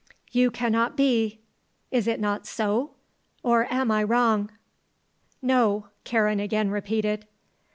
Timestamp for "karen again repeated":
6.05-7.27